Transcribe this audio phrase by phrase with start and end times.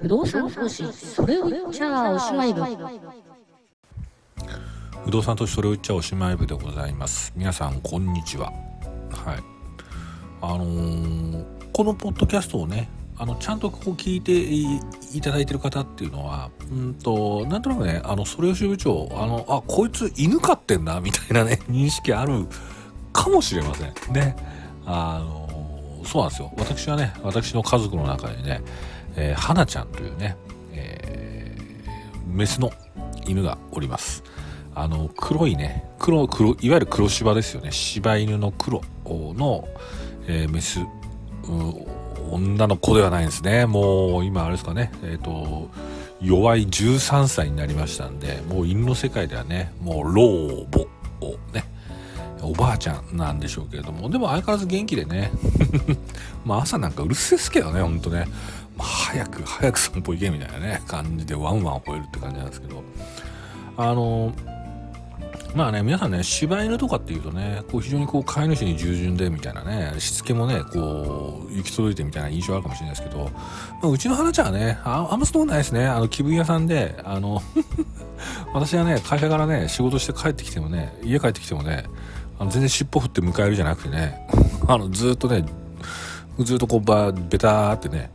[0.00, 2.62] 不動産投資それを言っちゃおしまい部。
[5.04, 7.32] 不動産投資それを言っちゃおしまい部でございます。
[7.34, 8.52] 皆さんこんにちは。
[9.10, 9.42] はい。
[10.40, 14.32] あのーこのポッドキャストをねあのちゃんとここ聞いて
[15.16, 22.46] いただいてる方っていうのはうんとなんとなくねあのそれを支部長あのあこいつ犬飼ってんなみたいなね 認識ある
[23.12, 23.92] かもしれません。
[24.12, 24.36] ね。
[24.86, 26.52] あのそうなんですよ。
[26.56, 28.62] 私はね私の家族の中にね、
[29.18, 30.36] えー、花ちゃんというね、
[30.72, 32.70] えー、メスの
[33.26, 34.22] 犬がおります。
[34.74, 37.72] あの黒いね黒黒いわゆる黒芝ですよね。
[37.72, 39.66] 柴犬の黒の、
[40.28, 40.80] えー、メス
[42.30, 43.66] 女の子ではないんですね。
[43.66, 44.92] もう今あれですかね。
[45.02, 45.68] えっ、ー、と
[46.20, 50.80] 弱い13歳になりましたんでもう犬の世界ではねもう老母
[51.24, 51.64] をね
[52.40, 54.08] おばあちゃんなんでしょうけれども。
[54.08, 55.32] でも相変わらず元気でね。
[56.46, 58.26] まあ朝なんかうるせえですけどねほんとね、
[58.78, 62.82] 早く 早く散歩行けみたいなね感じでワンワン吠えるって感じなんですけど。
[63.76, 64.32] あの
[65.54, 73.30] まあね皆さんね柴犬とかっていうとねこう非常にこう飼い主に従順でみたいなねしつけもねこう行き届いてみたいな印象あるかもしれないですけど、
[73.82, 75.86] まあ、うちの花ちゃんはねああんまそうないですね。
[75.86, 77.42] あの気分屋さんであの
[78.52, 81.84] 私はね会社からね仕事して帰ってきてもね家帰ってきてもね
[82.38, 84.26] あの全然尻尾振って迎えるじゃなくてね
[84.68, 85.44] あのずっとね
[86.40, 88.10] ずっとこうばベターってね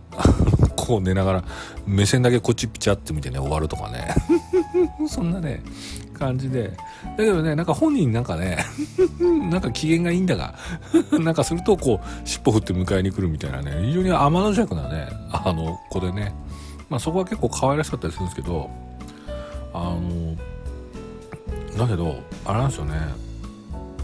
[0.86, 1.44] こう寝ながら
[1.88, 4.14] 目線だけこっちピチャって見てね終わるとかね。
[5.08, 5.62] そんなね
[6.14, 6.72] 感じで。
[7.18, 8.58] だけどねなんか本人なんかね
[9.50, 10.56] なんか機嫌がいいんだが
[11.20, 16.36] なんかするとこう尻尾振って迎えに来るみたいなね非常に天の弱なねあの子でね。
[16.90, 18.70] まあそこは結構可愛らしかったりするんですけど
[19.74, 20.36] あの
[21.78, 22.94] だけどあれなんですよね。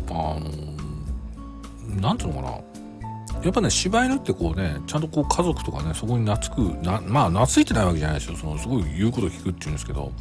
[0.09, 0.39] あの
[2.01, 2.78] なんていうのかな。
[3.43, 8.37] やっぱね柴犬ってこうねちゃんとこう家族とかねそこに懐くなまあ懐いてないわけじゃないですよ。
[8.37, 10.11] そのすごい言うこと聞くっていうんですけど。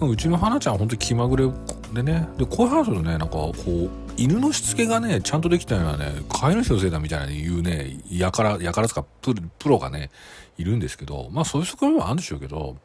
[0.00, 1.48] うちの花ちゃん本当に気まぐれ
[1.92, 2.28] でね。
[2.36, 10.10] でこういう話するとねなんかこう犬のしつけがねちゃんとできたのはね飼い主のせいだみたいな言うねやからやからつかププロがね
[10.58, 11.28] いるんですけど。
[11.30, 12.76] まあそういう側面もあるんでしょうけど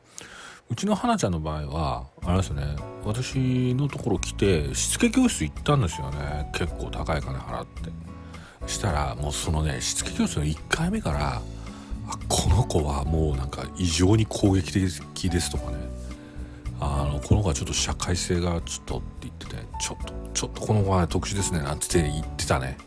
[0.69, 6.51] うちの花ちゃんの場合はあれですね私のところ来てしつけ教室行ったんですよね。
[6.53, 8.06] 結構高い金払って。
[8.67, 11.41] したらもうそのねしつけ教室の1回目から
[12.29, 15.77] この子はもうなんか異常に攻撃的ですとかね。
[16.79, 22.77] あのこの子はちょっと社会性がちょっとって言っててちょっとちょっとこの子は特殊ですねなんて言ってたね、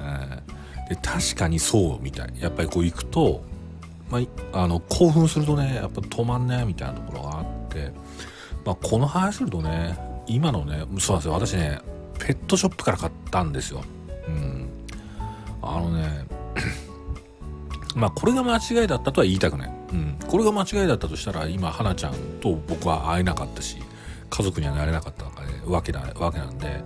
[0.00, 2.32] えー、で確かにそうみたい。
[2.40, 3.44] やっぱりこう行くと、
[4.10, 4.20] ま
[4.52, 7.92] あ、あの興奮するとねやっぱ止まんねみたいなところがあって、
[8.64, 11.32] まあ、この話するとね今のねそうなんですよ。
[11.32, 11.78] 私ね
[12.18, 13.82] ペットショップから買ったんですよ。
[15.68, 16.26] あのね
[17.94, 19.72] まあこれが間違いだったとは言いたくない。
[19.92, 23.76] うん、これが間違いだったとしたら今花ちゃんと僕は会えなかったし
[24.28, 26.82] 家族にはなれなかったわけだわけなんで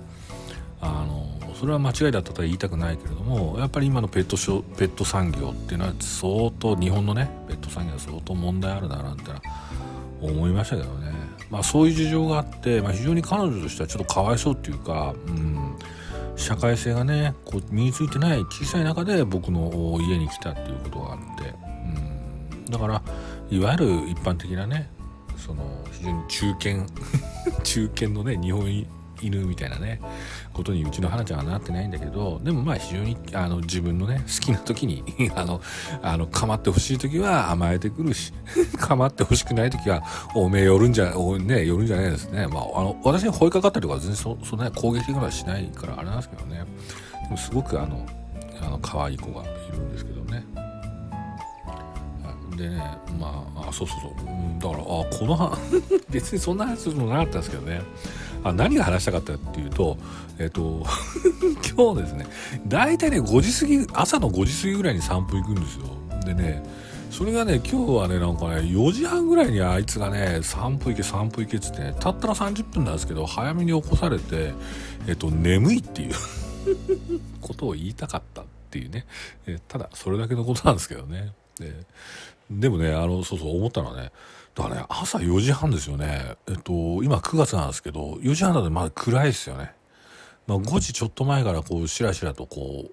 [0.81, 9.31] あのそれは間違いだったとは言いたくないけれどもやっぱり今のペットショペット産業っていうのは相当日本のねペット産業は相当問題あるななんて
[10.21, 11.13] 思いましたけどね。
[11.51, 15.60] まあそういう事情があって、まあ、非常に彼女としてはちょっとかわいそうっていうか、うん、
[16.41, 21.55] 社会性がねこう身についてない小さい中で僕の家に来たっていうことがあって
[22.71, 23.03] だから
[23.51, 24.91] いわゆる一般的なね
[25.37, 26.87] その非常に中堅
[27.63, 28.87] 中堅のね日本
[29.23, 30.01] 犬みたいなね
[30.53, 35.05] ことにうちの花ちゃんはなってないんだけどでもまあ非常にあの自分のね 好きな時に
[35.35, 35.61] あの
[36.03, 38.33] あの構ってほしい時は甘えてくるし
[38.79, 40.03] 構ってほしくない時は
[40.35, 42.47] おめえ寄るんじゃおね寄るんじゃないですね。
[42.47, 46.65] まああの私に吠えかかったりとか全然そんな攻撃的なはしないからあれなんですけどね。
[47.25, 48.07] でもすごくあの
[48.63, 50.20] あの可愛い子がいるんですけど。
[52.61, 52.77] でね
[53.19, 54.13] まああそうそうそう、
[54.61, 55.59] だからあこの
[56.11, 57.81] 別にそんな話するのなかったんですけどね。
[58.43, 59.99] あ何が話したかったっていうと
[60.39, 60.83] えっ、と
[61.77, 62.27] 今日ですね
[62.67, 65.87] 大体ね5時過ぎ朝の5時過ぎぐらいに散歩行くんですよ。
[66.25, 66.63] でね
[67.11, 74.55] それがね今日はねなんかね4時半ぐらいにあいつがね散歩行け散歩行けっつってねたったの30分なんですけど早めに起こされて
[75.07, 76.15] えっ、と眠いっていう
[77.41, 79.05] ことを言いたかったっていうね、
[79.47, 81.33] えただそれだけのことなんですけどね。
[81.59, 81.75] で
[82.51, 84.11] でもねあのそうそう思ったのはね
[84.55, 86.37] だからね朝4時半ですよね。
[86.49, 89.73] えっと今9月なんですけど4時半だとまだ暗いですよね、
[90.47, 92.93] まあ、5時ちょっと前からこうしらしらとこう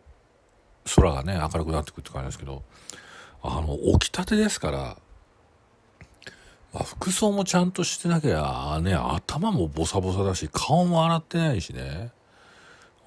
[0.95, 2.63] 空がね明るくなってくるって感じですけど
[3.42, 4.77] あの起きたてですから、
[6.74, 12.12] まあ、服装もちゃんとしてなきゃね頭もボサボサだし顔も洗ってないしね。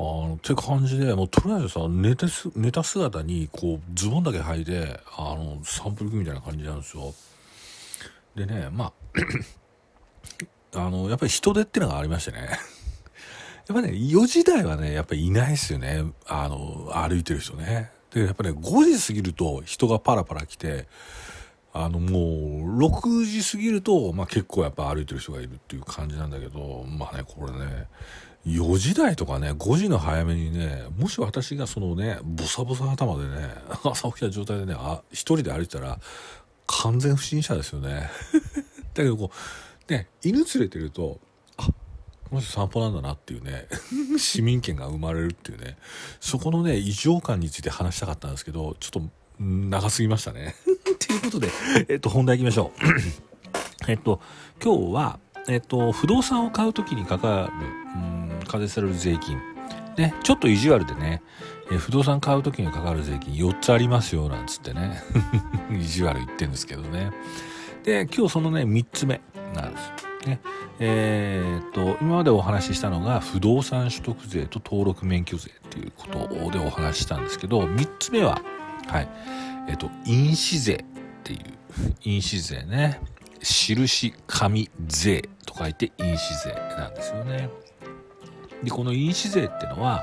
[0.00, 7.12] あのって感じでもうとりあえずさ寝てす寝た姿にこうズボンだけ履いてあの散歩行くみたいな感じなんですよ。
[8.34, 8.94] でねま
[10.72, 12.48] ああのやっぱり人手っていうのがありましてね。
[13.68, 16.02] やっぱね4時台はねやっぱりいないですよね。
[16.26, 17.90] あの歩いてる人ね。
[18.10, 20.88] でやっぱね5時過ぎると人がパラパラ来て
[21.74, 22.20] あのも
[22.64, 27.86] う6時過ぎると、まあ、結構やっぱ歩いてる人がいるっていう感じなんだけどまあねこれね
[28.46, 33.54] 4時台とかね5時の早めにねもし私がそのねボサボサ頭でね
[33.84, 35.98] 朝起きた状態でねあ一人で歩いてたら
[36.66, 38.10] 完全不審者ですよね
[38.94, 39.30] だけどこ
[39.88, 41.20] うね犬連れてると
[41.58, 43.66] あこの人散歩なんだなっていうね
[44.16, 45.76] 市民権が生まれるっていうね
[46.20, 49.02] そこのね異常感について話したかったんですけどちょっと
[49.40, 50.54] 長すぎましたね。
[50.98, 51.48] ということで、
[51.88, 53.90] えっと、本題行きましょう。
[53.90, 54.20] えっと、
[54.62, 55.18] 今日は、
[55.50, 57.66] えっと、不動産を買う時にかかる、
[57.96, 59.36] うん、課税される税金。
[59.98, 61.22] ね、ちょっと意地悪でね、
[61.72, 65.02] え不動産買う時にかかる税金4つありますよ、なんつってね。
[65.76, 67.10] 意地悪言ってんですけどね。
[67.82, 69.20] で、今日そのね、3つ目
[69.52, 70.28] なんです。
[70.28, 70.40] ね。
[70.78, 78.40] えー、っと、今までお話ししたのが、不動産取得税と登録免許税っていうことでお話ししたんですけど、3つ目は、
[78.86, 79.08] はい。
[79.68, 80.84] えっと、印紙税っ
[81.24, 81.40] ていう、
[82.02, 83.00] 印紙税ね。
[83.42, 86.04] 印紙税と書いて印
[86.42, 87.50] 紙税なんですよね。
[88.62, 90.02] で、この印紙税っていうのは、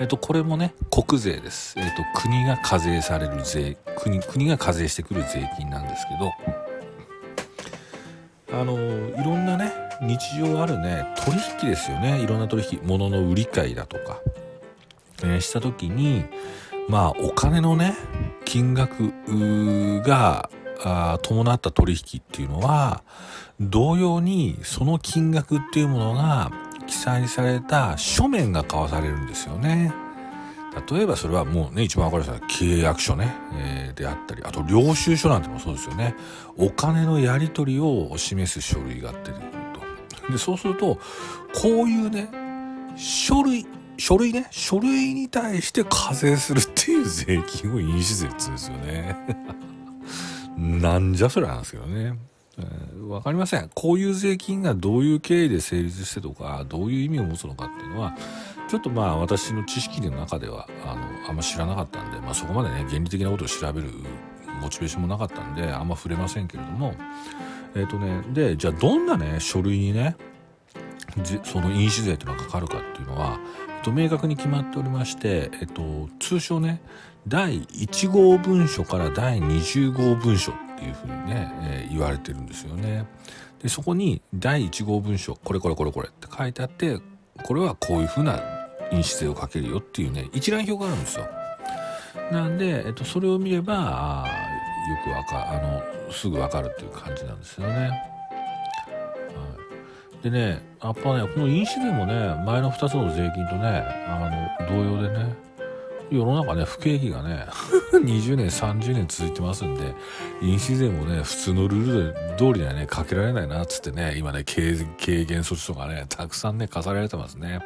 [0.00, 1.78] えっと、これもね、国税です。
[1.78, 6.04] えっと、国が課税される税、国、国が課税してくる税金なんです
[8.48, 9.72] けど、あの、いろんなね、
[10.02, 12.20] 日常あるね、取引ですよね。
[12.20, 14.20] いろんな取引、物の売り買いだとか、
[15.22, 16.24] えー、した時に、
[16.88, 17.94] まあお金のね
[18.44, 19.12] 金額
[20.02, 20.50] が
[21.22, 23.02] 伴った取引っていうのは
[23.60, 26.50] 同様にその金額っていうものが
[26.86, 29.92] 記載された書面が交わされるんですよね。
[30.90, 36.16] 例えばそれはもうね一番わかるのは契約書ね、えー、であったりあと領収書なんてもそうですよね
[36.56, 39.40] お金のやり取りを示す書類が出てくる
[40.26, 40.98] とでそうすると
[41.54, 42.28] こういうね
[42.96, 43.66] 書類
[43.96, 49.16] 書類ね、書類に対して課税するっていう税金を印紙税っつうんですよね。
[50.56, 52.10] なんじゃそりゃなんですけどね。
[52.10, 52.14] わ、
[52.58, 53.70] えー、かりません。
[53.74, 58.14] こういう税金がどういう経緯で成立してとか、どういう意味を持つのかっていうのは、
[58.68, 63.88] ちょっとまあ私の知識の中では、あの、あんま知らなかったんで、まあそこまでね、原理的なことを調べる
[64.60, 66.94] モチベーションもなかったんで、あんま触れませんけれども、
[67.74, 70.16] えっ、ー、とね、で、じゃあどんなね、書類にね、
[71.44, 73.38] その印紙税っていうのがかかるかっていうのは、
[73.84, 76.80] と、明確に決まっておりまして、えっと、通称ね
[77.28, 83.06] 第1号文書から第20号文書っていうふうにね、えー、言われてるんですよね。
[83.62, 86.98] でそこに第1号文書これこれこれこれって書いてあって
[87.44, 88.42] これはこういうふうな
[88.92, 91.26] 印紙税をかけるよっていうね一覧表があるんですよ。
[92.30, 94.26] なんで、えっと、それを見れば
[94.88, 95.58] よくわかあ
[96.06, 98.13] のすぐわかるっていう感じなんですよね。
[100.24, 102.14] でね、やっぱね、この飲酒税もね、
[102.46, 105.36] 前の2つの税金とね、あの、同様でね、
[106.10, 107.46] 世の中ね、不景気がね、
[107.92, 109.94] 20年、30年続いてますんで、
[110.40, 114.74] 飲酒税もね、普通のルール通りにはね、かけられないな、っつってね、今ね、軽
[115.26, 117.60] 減措置とかね、たくさんね、課されてますね。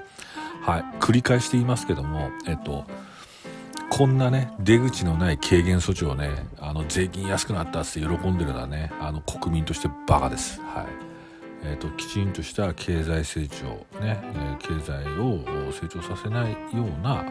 [0.63, 0.85] はい。
[0.99, 2.87] 繰り返して言いますけども、えっと、
[3.89, 10.61] こんなね、出口のない軽減措置をね、あの、税金安くなったって喜んでるのはね、あの、国民としてバカです。
[10.75, 11.18] はい。
[11.65, 13.65] えーと、きちんとした経済成長
[14.01, 17.25] ね、え、経済を成長させないような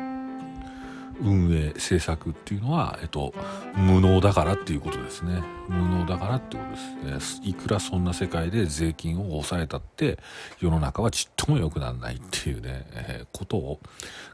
[1.21, 3.33] 運営政策っていうのは、えっと、
[3.75, 5.43] 無能だからっていうことですね。
[5.67, 6.69] 無能だからってこと
[7.09, 10.19] です、えー、いくらそんな世界で税金を抑えたって
[10.59, 13.79] 世の中はちっとも良くならないっていうね、えー、ことを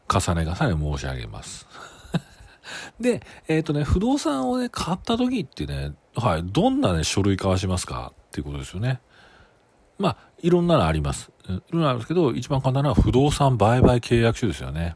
[0.10, 1.68] 重ね重ね申し上げます。
[3.00, 9.00] でえっ、ー、とね不動産をね買った時ってねはいどんなね書類交わしますかっていうことですよね。
[10.04, 11.32] まあ、いろんなのあります。
[11.48, 14.94] いろんなのあるんですけど、一番簡単なのは不動産売買契約書ですよね。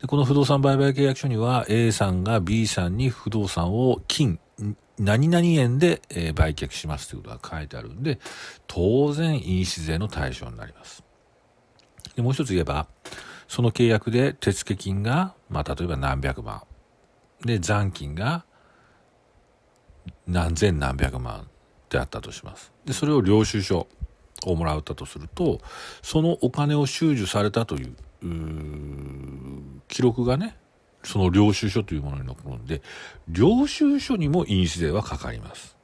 [0.00, 4.40] で、この不動産売買契約書には A さんが B さんに不動産を金、
[4.98, 6.02] 何々円で、
[6.34, 8.18] 売却しますということが書いてあるんで、
[8.66, 11.04] 当然印紙税の対象になります。
[12.16, 12.88] で、もう一つ言えば、
[13.46, 16.62] その契約で手付金が、まあ、例えば何百万。
[17.44, 18.44] で、残金が
[20.26, 21.48] 何千何百万
[21.90, 22.72] であったとします。
[22.84, 23.86] で、それを領収書。
[24.46, 25.60] をもらったとすると
[26.02, 27.94] そのお金を収受されたという
[29.88, 30.56] 記録がね
[31.02, 32.82] その領収書というものに残るんで
[33.28, 35.76] 領収書にも印紙税はかかります。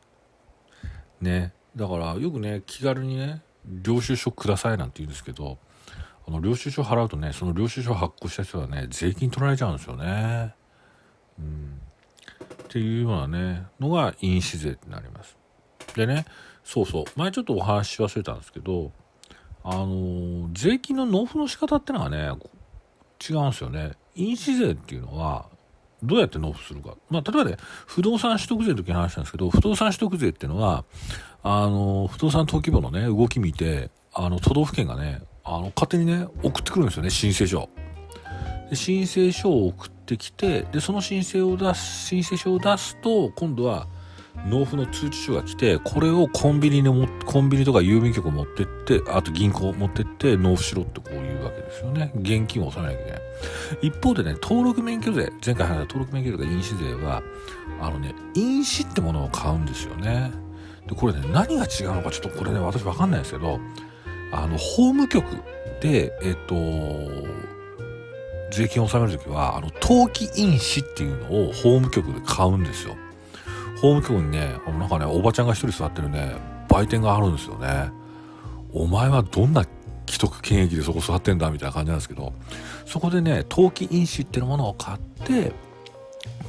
[1.21, 5.59] ねだからよくね気軽にね領収書くださいなんて言うんですけど
[6.27, 10.55] あの領収書払うとねその領収書発行した人はね税金取られちゃうんですよね。
[11.39, 11.81] うん、
[12.65, 15.37] っていうようなねのが印紙税ってなります。
[15.95, 16.27] でね
[16.69, 18.93] そうそう前ちょっとお話し忘れたんですけど
[19.65, 22.31] あの税金の納付の仕方ってのがね
[23.27, 25.47] 違うんですよね印紙税っていうのは
[26.03, 26.95] どうやって納付するか。
[27.11, 27.57] まあ、例えばね、
[27.87, 30.85] 不動産取得税の時に話したんですけど、不動産取得税っていうのは、
[31.43, 37.69] あの、不動産登記簿のね、動き見て、あの、都道府県がね、あの、勝手にね、送ってくるんですよね、申請書。
[38.71, 43.89] で申請書を送ってきて、で、その申請を出す、申請書を出すと、今度は、
[44.47, 52.13] 納付の通知書が来て、これをコンビニにも、コンビニとか郵便局持ってって、あと銀行持ってって納付しろってこういうわけですよね。
[52.17, 53.21] 現金を納めなきゃいけない。
[53.83, 57.23] 一方でね、登録免許税、前回話した登録免許税とか印紙税は、
[57.81, 60.31] あのね、印紙ってものを買うんですよね。
[60.87, 63.61] で、これね、何が違うのかちょっとこれね、私わかんないですけど、
[64.33, 65.25] あの、法務局
[65.81, 66.55] で、えっと、
[68.51, 72.97] 税金を納めるときは、あの、登記印紙っていうのを法務局で買うんですよ。
[73.81, 76.35] 法務局にね、なんかね、おばちゃんが一人座ってるね、
[76.69, 77.91] 売店があるんですよね。
[78.73, 79.65] お前はどんな
[80.07, 82.33] 既得権益でそこ座ってんだみたいな感じなんですけど、
[82.87, 85.53] そこでね、登記印紙っていうものを買って、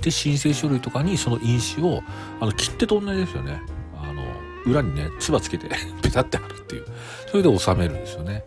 [0.01, 2.01] で、申請書類とかにその印紙を、
[2.39, 3.61] あの、切手と同じですよね。
[3.95, 4.23] あの、
[4.65, 5.69] 裏にね、唾つけて
[6.01, 6.85] ペタって貼るっていう。
[7.29, 8.43] それで納めるんですよね。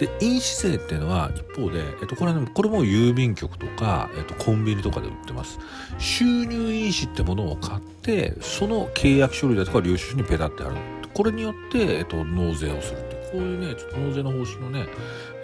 [0.00, 5.58] で、印紙税っていうのは一方で、えっと、これね、これも郵便局とか、えっと、コンビニとかで売ってます。
[5.98, 7.93] 収入印紙ってものを買って、
[8.40, 10.76] その契約書類だとか領収書にペタって貼る。
[11.14, 14.86] これによって、えっと、納税をするって、こういうね、ちょっと納税の方針のね、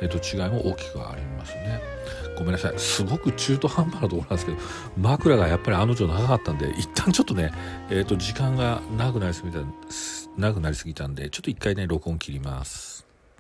[0.03, 1.81] えっと、違いも大きくありますね。
[2.37, 2.79] ごめんなさい。
[2.79, 4.59] すごく中途半端なところなんですけど、
[4.97, 7.53] 枕がやっぱりあの女長かったんで、一旦ちょっとね、
[7.91, 9.59] えっ、と、時間が長くなりすぎた、
[10.37, 13.00] 長くなりすぎたんで、ちょっと一回ね、録音切ります。